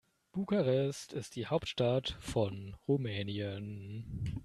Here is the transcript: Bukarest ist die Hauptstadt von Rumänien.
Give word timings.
Bukarest 0.31 1.13
ist 1.13 1.35
die 1.35 1.45
Hauptstadt 1.45 2.17
von 2.19 2.75
Rumänien. 2.87 4.33